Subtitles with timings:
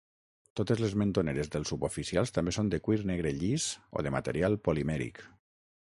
[0.59, 5.27] Totes les mentoneres dels suboficials també són de cuir negre llis o de material polimèric.